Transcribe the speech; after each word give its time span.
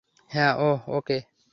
হ্যাঁ 0.31 0.53
ওহ, 0.59 0.79
ওকে। 0.89 1.17